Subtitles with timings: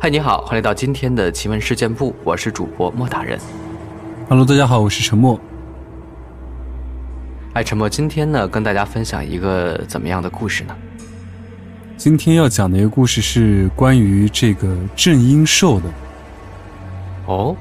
[0.00, 3.36] 嗨，你好，欢迎来到今天的奇闻事件部，我是主播莫大人。
[4.28, 5.38] Hello，大家好，我是陈默。
[7.54, 10.76] 哎，陈默，今天呢，跟大家分享一个怎么样的故事呢？
[11.96, 15.86] 今天要讲的一个故事是关于这个镇阴兽的。
[17.26, 17.56] 哦，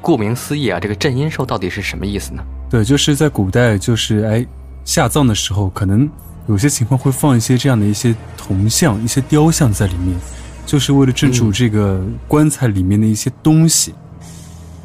[0.00, 2.42] 顾名思义啊，这个镇阴兽到底是什么意思呢？
[2.68, 4.44] 对，就是在古代，就是哎
[4.84, 6.10] 下葬的时候，可能
[6.48, 10.18] 有些情况会放一些这样的一些铜像、一些雕像在里面，
[10.66, 13.94] 就是为了镇住这个棺材里面的一些东西。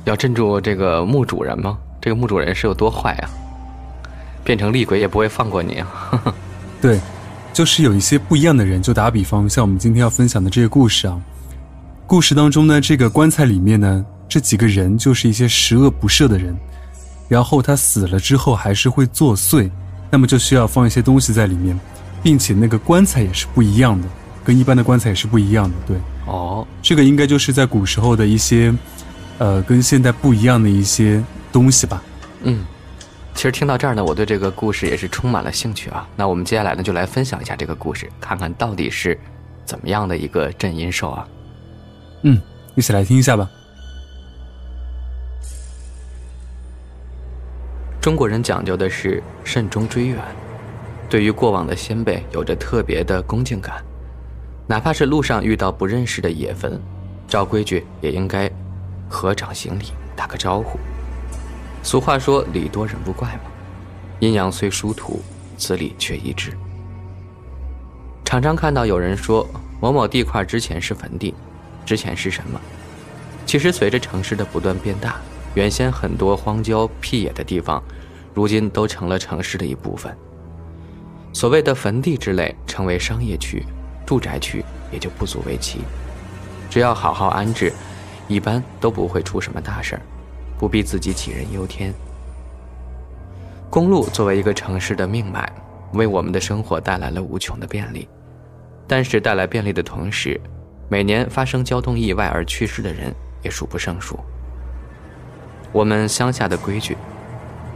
[0.05, 1.77] 要镇住这个墓主人吗？
[2.01, 3.29] 这个墓主人是有多坏啊？
[4.43, 6.33] 变成厉鬼也不会放过你啊！
[6.79, 6.99] 对，
[7.51, 8.81] 就是有一些不一样的人。
[8.81, 11.19] 就打比方，像我们今天要分享的这个故事啊，
[12.05, 16.55] 故事当中呢，这个棺材里面呢，这几个人就是一些十恶不赦的人。
[17.27, 19.69] 然后他死了之后还是会作祟，
[20.09, 21.77] 那么就需要放一些东西在里面，
[22.23, 24.07] 并且那个棺材也是不一样的，
[24.47, 25.75] 跟一般的棺材也是不一样的。
[25.85, 28.73] 对，哦，这个应该就是在古时候的一些，
[29.39, 31.21] 呃，跟现代不一样的一些
[31.51, 32.01] 东西吧。
[32.43, 32.65] 嗯。
[33.35, 36.07] 其实听到这儿呢，我对这个故事也是充满了兴趣啊。
[36.15, 39.19] 那我们接下来呢，就来分享一下这个故事，看看到底是
[39.65, 41.27] 怎么样的一个镇阴兽啊。
[42.21, 42.41] 嗯，
[42.75, 43.49] 一起来听一下吧。
[47.99, 50.17] 中国人讲究的是慎终追远，
[51.09, 53.83] 对于过往的先辈有着特别的恭敬感，
[54.69, 56.77] 哪怕是路上遇到不认识的野坟，
[57.25, 58.51] 照规矩也应该
[59.07, 60.77] 合掌行礼，打个招呼。
[61.81, 63.49] 俗话说“礼多人不怪”嘛，
[64.19, 65.21] 阴阳虽殊途，
[65.57, 66.51] 此理却一致。
[68.25, 69.47] 常常看到有人说
[69.79, 71.33] 某某地块之前是坟地，
[71.85, 72.59] 之前是什么？
[73.45, 75.15] 其实随着城市的不断变大，
[75.55, 77.81] 原先很多荒郊僻野的地方，
[78.33, 80.13] 如今都成了城市的一部分。
[81.31, 83.63] 所谓的坟地之类，成为商业区、
[84.07, 85.81] 住宅区，也就不足为奇。
[86.69, 87.71] 只要好好安置，
[88.27, 90.01] 一般都不会出什么大事儿。
[90.57, 91.93] 不必自己杞人忧天。
[93.69, 95.47] 公路作为一个城市的命脉，
[95.93, 98.07] 为我们的生活带来了无穷的便利。
[98.87, 100.39] 但是带来便利的同时，
[100.89, 104.17] 每年发生交通意外而去世的人也数不胜数。
[105.71, 106.97] 我们乡下的规矩，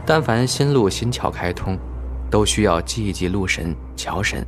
[0.06, 1.78] 但凡新路新桥开通，
[2.30, 4.44] 都需要祭一祭路神、桥神，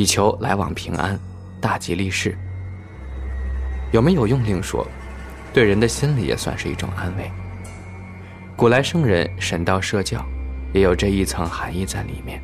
[0.00, 1.20] 以求来往平安、
[1.60, 2.34] 大吉利市。
[3.92, 4.86] 有没有用另说？
[5.52, 7.30] 对人的心理也算是一种安慰。
[8.56, 10.24] 古来圣人神道社教，
[10.72, 12.42] 也有这一层含义在里面。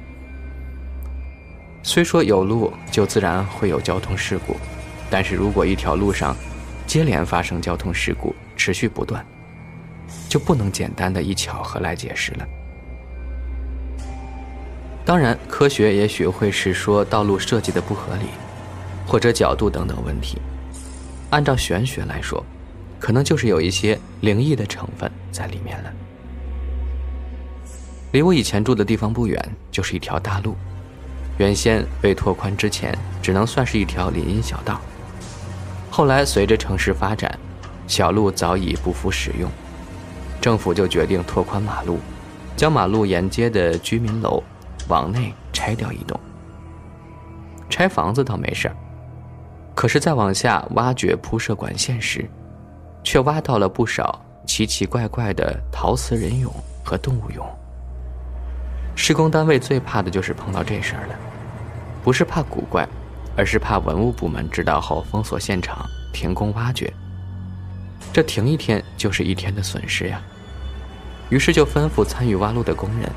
[1.82, 4.54] 虽说有路就自然会有交通事故，
[5.08, 6.36] 但是如果一条路上
[6.86, 9.24] 接连发生交通事故，持续不断，
[10.28, 12.46] 就不能简单的以巧合来解释了。
[15.06, 18.26] 当然，科学也许会是说道路设计的不合理，
[19.06, 20.36] 或者角度等等问题。
[21.30, 22.44] 按照玄学来说。
[22.98, 25.92] 可能就是有一些灵异的成分在里面了。
[28.12, 29.38] 离我以前住的地方不远，
[29.70, 30.56] 就是一条大路。
[31.36, 34.80] 原先被拓宽之前，只能算是一条林荫小道。
[35.90, 37.38] 后来随着城市发展，
[37.86, 39.48] 小路早已不复使用，
[40.40, 41.98] 政府就决定拓宽马路，
[42.56, 44.42] 将马路沿街的居民楼
[44.88, 46.18] 往内拆掉一栋。
[47.68, 48.76] 拆房子倒没事儿，
[49.74, 52.28] 可是再往下挖掘铺设管线时，
[53.02, 56.50] 却挖到了不少奇奇怪怪的陶瓷人俑
[56.84, 57.44] 和动物俑。
[58.94, 61.14] 施工单位最怕的就是碰到这事儿了，
[62.02, 62.88] 不是怕古怪，
[63.36, 66.90] 而是怕文物部门知道后封锁现场、停工挖掘。
[68.12, 70.22] 这停一天就是一天的损失呀。
[71.28, 73.10] 于是就吩咐参与挖路的工人，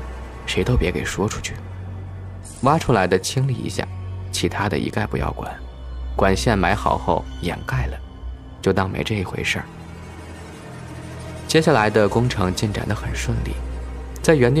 [0.50, 1.54] 谁都别给说出去。
[2.62, 3.86] 挖出来的清理一下，
[4.32, 5.48] 其他的一概不要管。
[6.16, 7.96] 管线埋好后掩盖了，
[8.60, 9.64] 就当没这一回事儿。
[11.46, 13.52] 接下来的工程进展的很顺利，
[14.22, 14.60] 在原地。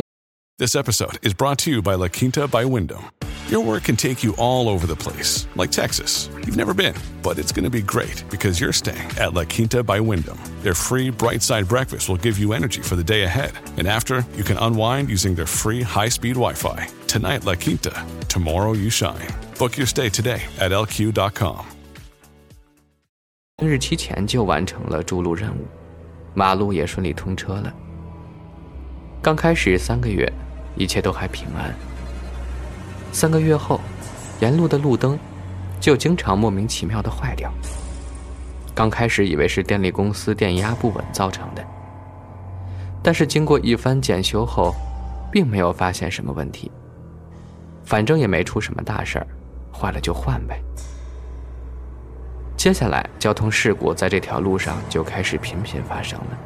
[0.58, 3.02] This episode is brought to you by La Quinta by Wyndham.
[3.49, 6.29] Your work can take you all over the place, like Texas.
[6.45, 9.83] You've never been, but it's going to be great because you're staying at La Quinta
[9.83, 10.37] by Wyndham.
[10.63, 13.51] Their free bright side breakfast will give you energy for the day ahead.
[13.77, 16.87] And after, you can unwind using their free high speed Wi Fi.
[17.07, 17.93] Tonight, La Quinta.
[18.27, 19.27] Tomorrow, you shine.
[19.59, 21.65] Book your stay today at lq.com.
[23.61, 25.65] 日期前就完成了筑路任务。
[26.33, 27.73] 马路也顺利通车了。
[29.21, 30.29] 刚开始三个月，
[30.75, 31.73] 一切都还平安。
[33.12, 33.80] 三个月后，
[34.40, 35.18] 沿路的路灯
[35.80, 37.52] 就经常莫名其妙的坏掉。
[38.74, 41.64] 刚开始以为是电力公司电压不稳造成的，
[43.02, 44.74] 但是经过一番检修后，
[45.30, 46.70] 并没有发现什么问题。
[47.84, 49.26] 反正也没出什么大事儿，
[49.72, 50.62] 坏了就换呗。
[52.56, 56.38] 接下来，交通事故在这条路上就开始频频发生了，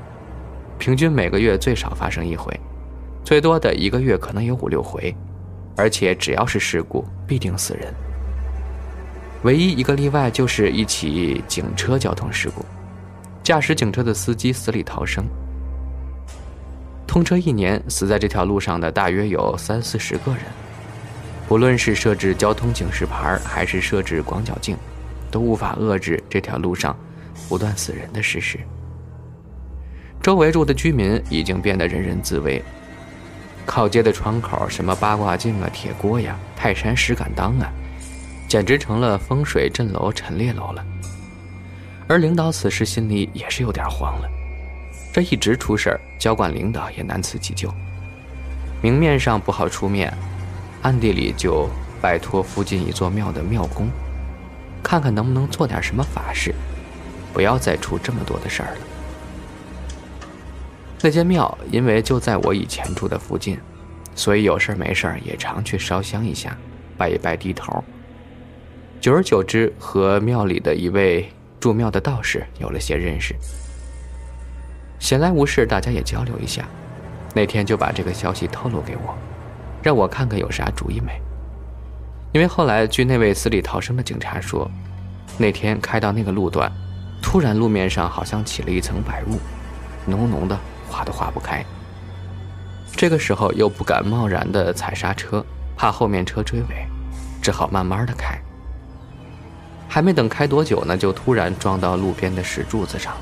[0.79, 2.59] 平均每个月最少发生一回，
[3.23, 5.15] 最多的一个月可能有五六回，
[5.77, 7.93] 而且只要是事故，必定死人。
[9.43, 12.65] 唯一一个例外就是一起警车交通事故，
[13.43, 15.25] 驾驶警车的司机死里逃生。
[17.07, 20.41] 通车一年，死在这条路上的大约有三四十个人。
[21.47, 24.77] 不论是设置交通警示牌，还是设置广角镜，
[25.31, 26.97] 都无法遏制这条路上
[27.49, 28.59] 不断死人的事实。
[30.23, 32.65] 周围住的居民已经变得人人自危，
[33.67, 37.71] 靠街的窗口，什么八卦镜啊、铁锅呀、泰山石敢当啊。
[38.47, 40.85] 简直成了风水镇楼、陈列楼了。
[42.07, 44.29] 而领导此时心里也是有点慌了，
[45.13, 47.75] 这一直出事儿，交管领导也难辞其咎。
[48.83, 50.13] 明面上不好出面，
[50.83, 51.69] 暗地里就
[52.01, 53.89] 拜托附近一座庙的庙公，
[54.83, 56.55] 看看能不能做点什么法事，
[57.33, 58.81] 不要再出这么多的事儿了。
[61.05, 63.59] 那间庙因为就在我以前住的附近，
[64.15, 66.57] 所以有事没事也常去烧香一下，
[66.97, 67.85] 拜一拜地头。
[69.03, 71.29] 久而久之，和庙里的一位
[71.61, 73.37] 住庙的道士有了些认识。
[74.99, 76.65] 闲来无事，大家也交流一下。
[77.35, 79.15] 那天就把这个消息透露给我，
[79.83, 81.21] 让我看看有啥主意没。
[82.33, 84.71] 因为后来据那位死里逃生的警察说，
[85.37, 86.73] 那天开到那个路段，
[87.21, 89.39] 突然路面上好像起了一层白雾，
[90.07, 90.59] 浓浓的，
[90.91, 91.65] 划都划不开。
[92.97, 95.45] 这个时候又不敢贸然的踩刹车，
[95.77, 96.87] 怕后面车追尾，
[97.43, 98.39] 只好慢慢的开。
[99.89, 103.21] 还没等开多久呢，就突然撞到路边的石柱子上了。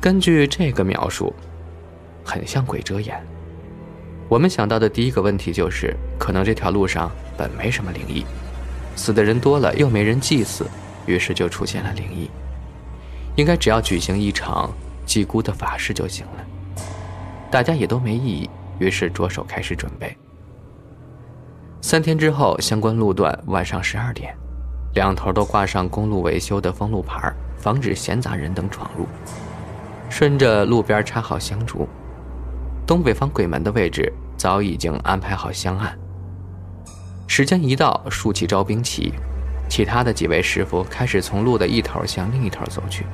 [0.00, 1.34] 根据这个描述，
[2.24, 3.20] 很像鬼遮眼。
[4.28, 8.24] 我们想到的第一个问题就是，可能这条路上本没什么灵异，
[8.94, 10.64] 死的人多了又没人祭祀，
[11.06, 12.30] 于是就出现了灵异。
[13.36, 14.72] 应该只要举行一场
[15.10, 16.46] 祭孤的法事就行了。
[17.50, 20.16] 大家也都没异议，于是着手开始准备。
[21.80, 24.32] 三天之后，相关路段晚上十二点。
[24.94, 29.04] 两头都挂上公路维修的封路牌，防止闲杂人等闯入。
[30.08, 31.88] 顺着路边插好香烛，
[32.86, 35.98] 东北方鬼门的位置早已经安排好香案。
[37.26, 39.12] 时间一到，竖起招兵旗，
[39.68, 43.04] 其他的几位师傅开始从路的一头向另一头走去，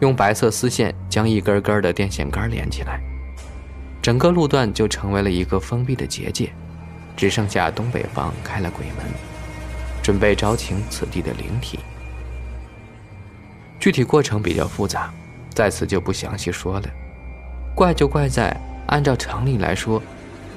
[0.00, 3.00] 用白色丝线将一根根的电线杆连起来，
[4.02, 6.50] 整个路段就成为了一个封闭的结界，
[7.16, 9.06] 只剩下东北方开了鬼门。
[10.02, 11.78] 准备招请此地的灵体，
[13.78, 15.12] 具体过程比较复杂，
[15.50, 16.88] 在此就不详细说了。
[17.76, 20.02] 怪就怪在，按照常理来说，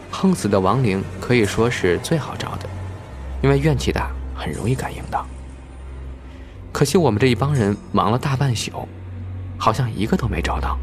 [0.09, 2.69] 横死的亡灵可以说是最好招的，
[3.41, 5.27] 因为怨气大，很容易感应到。
[6.71, 8.87] 可惜我们这一帮人忙了大半宿，
[9.63, 10.77] 好像一个都没找到。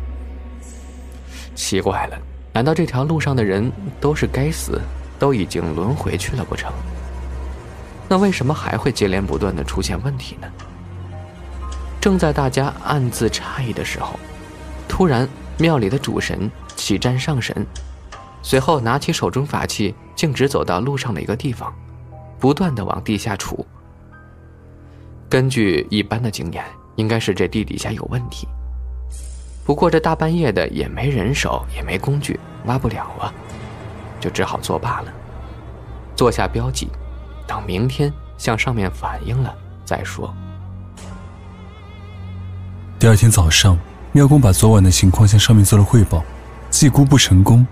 [1.55, 2.19] 奇怪了，
[2.51, 4.81] 难道这条路上的人都是该死，
[5.19, 6.73] 都已经轮回去了不成？
[8.09, 10.49] 那为什么还会接连不断的出现问题呢？
[12.01, 14.19] 正在大家暗自诧异的时候，
[14.89, 15.29] 突然
[15.59, 17.55] 庙里的主神起战上神，
[18.43, 21.71] 随后拿起手中法器，径直走到路上的一个地方，
[22.39, 23.63] 不断的往地下杵。
[25.29, 26.65] 根据一般的经验，
[26.97, 28.49] 应该是这地底下有问题。
[29.71, 33.33] 不过这大半夜的也没人手，也没工具，挖不了啊，
[34.19, 35.13] 就只好作罢了，
[36.17, 36.89] 做下标记。
[37.47, 40.35] 等明天向上面反映了再说。
[42.99, 43.79] 第二天早上，
[44.11, 46.25] 庙公把昨晚的情况向上面做了汇报，
[46.69, 47.65] 祭孤不成功，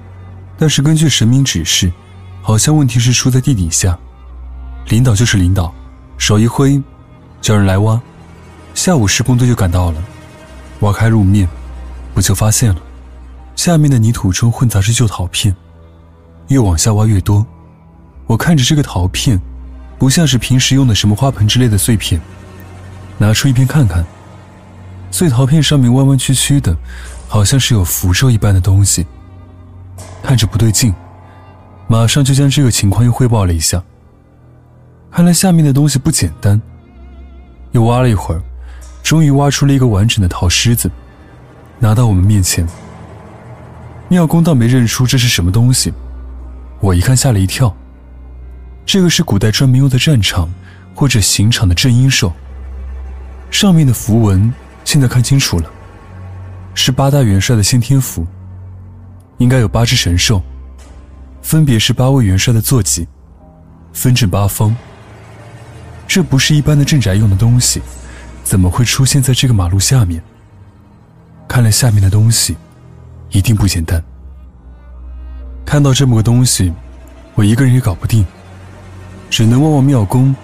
[0.56, 1.90] 但是根据神明指示，
[2.40, 3.98] 好像问题是出在地底下。
[4.86, 5.74] 领导就是领导，
[6.16, 6.80] 手一挥，
[7.40, 8.00] 叫人来挖。
[8.72, 10.00] 下午施工队就赶到了，
[10.78, 11.48] 挖开路面，
[12.18, 12.82] 我就发现了，
[13.54, 15.54] 下面的泥土中混杂着旧陶片，
[16.48, 17.46] 越往下挖越多。
[18.26, 19.40] 我看着这个陶片。
[19.98, 22.20] 不像是平时用的什么花盆之类的碎片，
[23.18, 24.04] 拿出一片看看，
[25.10, 26.76] 碎陶片上面弯弯曲曲的，
[27.26, 29.04] 好像是有符咒一般的东西。
[30.22, 30.94] 看着不对劲，
[31.88, 33.82] 马上就将这个情况又汇报了一下。
[35.10, 36.60] 看来下面的东西不简单。
[37.72, 38.40] 又挖了一会儿，
[39.02, 40.88] 终于挖出了一个完整的陶狮子，
[41.78, 42.66] 拿到我们面前。
[44.08, 45.92] 庙公倒没认出这是什么东西，
[46.80, 47.74] 我一看吓了一跳。
[48.86, 50.48] 这个是古代专门用的战场
[50.94, 52.32] 或者刑场的镇阴兽。
[53.50, 54.52] 上面的符文
[54.84, 55.70] 现在看清楚了，
[56.74, 58.26] 是八大元帅的先天符。
[59.36, 60.42] 应该有八只神兽，
[61.42, 63.06] 分别是八位元帅的坐骑，
[63.92, 64.74] 分镇八方。
[66.06, 67.80] 这不是一般的镇宅用的东西，
[68.42, 70.22] 怎么会出现在这个马路下面？
[71.48, 72.56] 看来下面的东西
[73.30, 74.00] 一定不简单。
[75.64, 76.72] 看到这么个东西，
[77.34, 78.24] 我一个人也搞不定，
[79.30, 80.34] 只能望望庙公，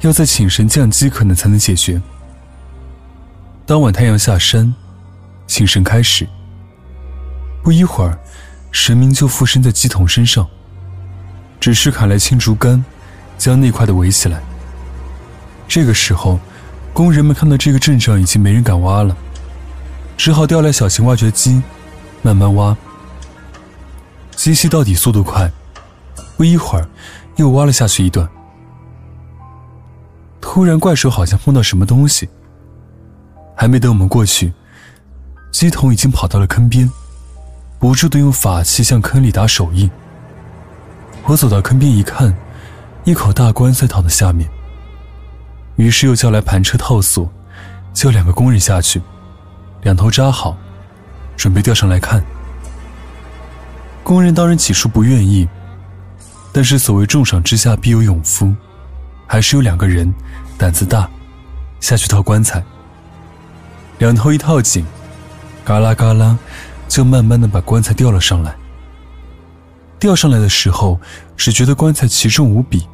[0.00, 2.00] 要再请神降机，可能才能解决。
[3.66, 4.72] 当晚太阳下山，
[5.46, 6.26] 请神开始。
[7.62, 8.18] 不一会儿，
[8.72, 10.48] 神明就附身在鸡桶身上，
[11.60, 12.82] 只是砍来青竹竿，
[13.36, 14.40] 将那块的围起来。
[15.68, 16.40] 这个时候，
[16.92, 19.16] 工人们看到这个阵仗已经没人敢挖了，
[20.22, 21.62] 只好调来小型挖掘机，
[22.20, 22.76] 慢慢挖。
[24.36, 25.50] 机器到底速度快，
[26.36, 26.86] 不一会儿
[27.36, 28.28] 又挖了下去一段。
[30.38, 32.28] 突然，怪手好像碰到什么东西，
[33.56, 34.52] 还没等我们过去，
[35.50, 36.86] 机桶已经跑到了坑边，
[37.78, 39.90] 不住的用法器向坑里打手印。
[41.24, 42.36] 我走到坑边一看，
[43.04, 44.46] 一口大棺材躺在下面。
[45.76, 47.26] 于是又叫来盘车套索，
[47.94, 49.00] 叫两个工人下去，
[49.82, 50.56] 两头扎好，
[51.36, 52.22] 准备吊上来看。
[54.02, 55.48] 工人当然起初不愿意，
[56.52, 58.54] 但是所谓重赏之下必有勇夫，
[59.26, 60.12] 还是有两个人
[60.58, 61.08] 胆子大，
[61.80, 62.62] 下去套棺材。
[63.98, 64.84] 两头一套紧，
[65.64, 66.36] 嘎啦嘎啦，
[66.88, 68.54] 就慢慢的把棺材吊了上来。
[69.98, 70.98] 吊上来的时候，
[71.36, 72.86] 只觉得棺材奇重无比。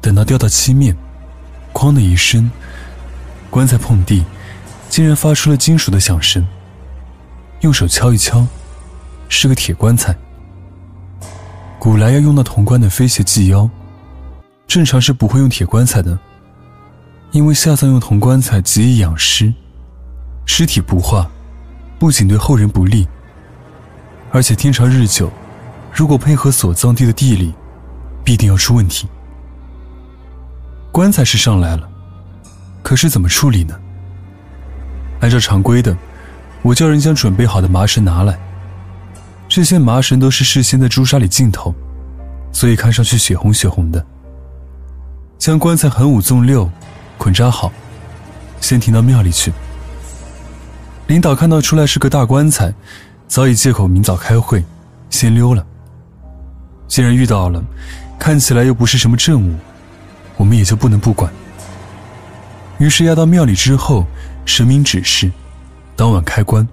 [0.00, 0.96] 等到吊到漆面，
[1.72, 2.50] 哐的一声，
[3.50, 4.24] 棺材碰地，
[4.88, 6.46] 竟然发出了金属的响声。
[7.60, 8.46] 用手敲一敲。
[9.30, 10.16] 是个铁棺材，
[11.78, 13.68] 古来要用到铜棺的飞邪祭妖，
[14.66, 16.18] 正常是不会用铁棺材的，
[17.32, 19.52] 因为下葬用铜棺材极易养尸，
[20.46, 21.30] 尸体不化，
[21.98, 23.06] 不仅对后人不利，
[24.32, 25.30] 而且天长日久，
[25.92, 27.52] 如果配合所葬地的地理，
[28.24, 29.06] 必定要出问题。
[30.90, 31.86] 棺材是上来了，
[32.82, 33.78] 可是怎么处理呢？
[35.20, 35.96] 按照常规的，
[36.62, 38.38] 我叫人将准备好的麻绳拿来。
[39.48, 41.74] 这些麻绳都是事先在朱砂里浸透，
[42.52, 44.04] 所以看上去血红血红的。
[45.38, 46.70] 将棺材横五纵六，
[47.16, 47.72] 捆扎好，
[48.60, 49.52] 先停到庙里去。
[51.06, 52.72] 领导看到出来是个大棺材，
[53.26, 54.62] 早已借口明早开会，
[55.08, 55.64] 先溜了。
[56.86, 57.62] 既然遇到了，
[58.18, 59.54] 看起来又不是什么政务，
[60.36, 61.32] 我们也就不能不管。
[62.78, 64.06] 于是押到庙里之后，
[64.46, 65.30] 神明指示，
[65.96, 66.66] 当晚开棺，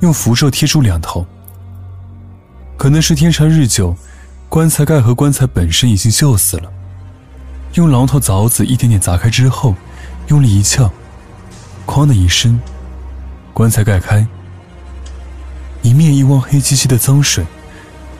[0.00, 1.24] 用符咒贴住两头。
[2.76, 3.96] 可能是天长日久，
[4.48, 6.72] 棺材盖和棺材本身已经锈死了。
[7.74, 9.74] 用榔头凿子一点点砸开之后，
[10.28, 10.90] 用力一撬，
[11.86, 12.60] 哐的一声，
[13.52, 14.26] 棺材盖开。
[15.82, 17.44] 一面一汪黑漆漆的脏水，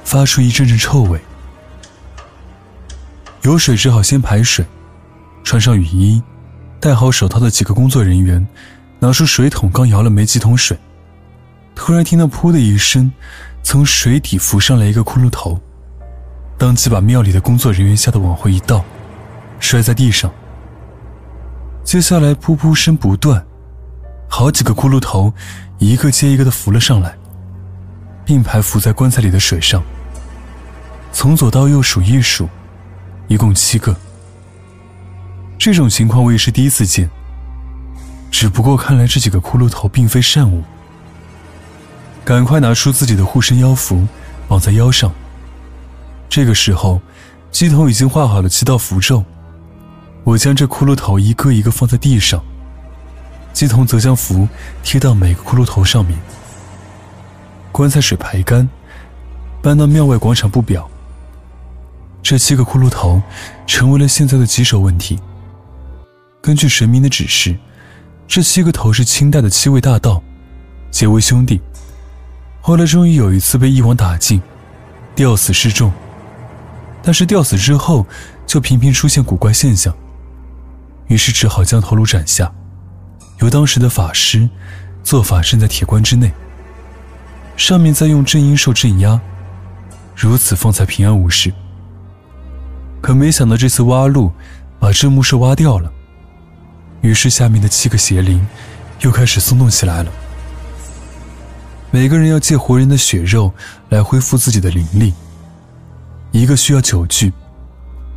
[0.04, 1.20] 发出一阵阵臭味。
[3.42, 4.64] 有水只好先排水。
[5.42, 6.22] 穿上雨衣，
[6.80, 8.46] 戴好手套的几个工作人员，
[8.98, 10.78] 拿出水桶，刚舀了没几桶水，
[11.74, 13.10] 突然听到“噗”的一声。
[13.66, 15.58] 从水底浮上来一个骷髅头，
[16.58, 18.84] 当即把庙里的工作人员吓得往回一倒，
[19.58, 20.30] 摔在地上。
[21.82, 23.42] 接下来噗噗声不断，
[24.28, 25.32] 好几个骷髅头
[25.78, 27.16] 一个接一个的浮了上来，
[28.22, 29.82] 并排浮在棺材里的水上。
[31.10, 32.46] 从左到右数一数，
[33.28, 33.96] 一共七个。
[35.58, 37.08] 这种情况我也是第一次见。
[38.30, 40.62] 只不过看来这几个骷髅头并非善物。
[42.24, 44.06] 赶快拿出自己的护身妖符，
[44.48, 45.12] 绑在腰上。
[46.28, 47.00] 这个时候，
[47.50, 49.22] 鸡头已经画好了七道符咒。
[50.24, 52.42] 我将这骷髅头一个一个放在地上，
[53.52, 54.48] 鸡童则将符
[54.82, 56.18] 贴到每个骷髅头上面。
[57.70, 58.68] 棺材水排干，
[59.62, 60.90] 搬到庙外广场不表。
[62.22, 63.22] 这七个骷髅头
[63.66, 65.20] 成为了现在的棘手问题。
[66.44, 67.56] 根据神明的指示，
[68.28, 70.22] 这七个头是清代的七位大盗，
[70.90, 71.58] 结为兄弟。
[72.60, 74.42] 后来终于有一次被一网打尽，
[75.14, 75.90] 吊死示众。
[77.02, 78.06] 但是吊死之后，
[78.46, 79.96] 就频频出现古怪现象，
[81.06, 82.52] 于是只好将头颅斩下，
[83.38, 84.46] 由当时的法师
[85.02, 86.30] 做法镇在铁棺之内，
[87.56, 89.18] 上面再用镇阴兽镇压，
[90.14, 91.50] 如此方才平安无事。
[93.00, 94.30] 可没想到这次挖路，
[94.78, 95.90] 把镇木兽挖掉了，
[97.04, 98.44] 于是下面的七个邪灵
[99.00, 100.10] 又开始松动起来了。
[101.90, 103.52] 每个人要借活人的血肉
[103.90, 105.12] 来恢复自己的灵力。
[106.32, 107.30] 一个需要九具，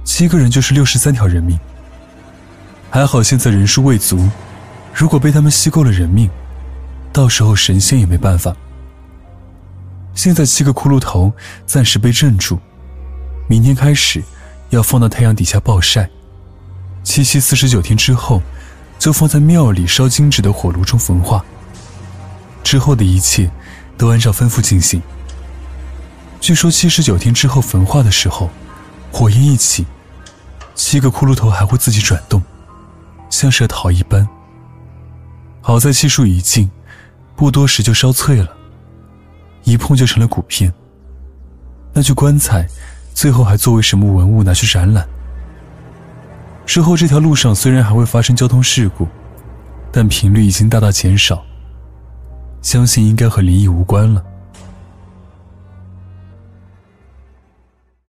[0.06, 1.60] 七个人就是六十三条人命。
[2.90, 4.26] 还好现在人数未足，
[4.94, 6.30] 如果被他们吸够了人命，
[7.12, 8.56] 到时候神仙也没办法。
[10.16, 11.34] 现在七个骷髅头
[11.66, 12.58] 暂时被镇住，
[13.50, 14.24] 明天开始
[14.70, 16.10] 要放到太阳底下暴晒，
[17.04, 18.42] 七七四十九天之后，
[19.00, 21.44] 就放在庙里烧金纸的火炉中焚化。
[22.64, 23.50] 之后的一切，
[23.98, 25.02] 都按照吩咐进行。
[26.42, 28.50] 据说七十九天之后焚化的时候，
[29.12, 29.86] 火焰一起，
[30.76, 32.42] 七个骷髅头还会自己转动，
[33.30, 34.28] 像是逃一般。
[35.62, 36.70] 好在气数已尽，
[37.36, 38.50] 不多时就烧脆了，
[39.64, 40.74] 一碰就成了骨片。
[41.94, 42.68] 那具棺材，
[43.14, 45.08] 最后还作为什么文物拿去展览？
[46.68, 49.08] 之后这条路上虽然还会发生交通事故，
[49.90, 51.42] 但频率已经大大减少。
[52.62, 54.22] 相信应该和灵异无关了。